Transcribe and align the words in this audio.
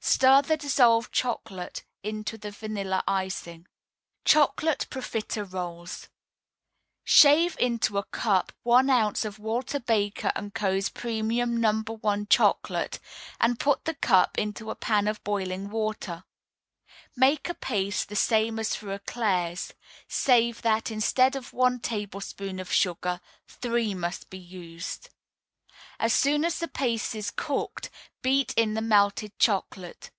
Stir 0.00 0.42
the 0.42 0.56
dissolved 0.56 1.12
chocolate 1.12 1.82
into 2.04 2.38
the 2.38 2.52
vanilla 2.52 3.02
icing. 3.08 3.66
CHOCOLATE 4.24 4.86
PROFITEROLES 4.90 6.08
Shave 7.02 7.56
into 7.58 7.98
a 7.98 8.04
cup 8.04 8.52
one 8.62 8.90
ounce 8.90 9.24
of 9.24 9.40
Walter 9.40 9.80
Baker 9.80 10.30
& 10.46 10.54
Co.'s 10.54 10.88
Premium 10.88 11.56
No. 11.60 11.82
1 11.82 12.28
Chocolate, 12.28 13.00
and 13.40 13.58
put 13.58 13.84
the 13.86 13.94
cup 13.96 14.38
into 14.38 14.70
a 14.70 14.76
pan 14.76 15.08
of 15.08 15.22
boiling 15.24 15.68
water. 15.68 16.22
Make 17.16 17.48
a 17.48 17.54
paste 17.54 18.08
the 18.08 18.16
same 18.16 18.60
as 18.60 18.76
for 18.76 18.96
éclairs, 18.96 19.72
save 20.06 20.62
that 20.62 20.92
instead 20.92 21.34
of 21.34 21.52
one 21.52 21.80
tablespoonful 21.80 22.60
of 22.60 22.72
sugar 22.72 23.20
three 23.48 23.94
must 23.94 24.30
be 24.30 24.38
used. 24.38 25.10
As 26.00 26.14
soon 26.14 26.44
as 26.44 26.60
the 26.60 26.68
paste 26.68 27.16
is 27.16 27.32
cooked, 27.32 27.90
beat 28.22 28.54
in 28.54 28.74
the 28.74 28.80
melted 28.80 29.36
chocolate. 29.40 30.12